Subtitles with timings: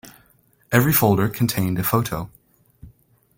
[0.71, 2.31] Every folder contained a photo.